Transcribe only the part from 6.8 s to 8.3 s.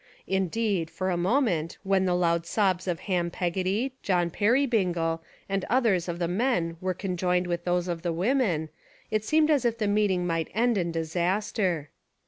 were conjoined with those of the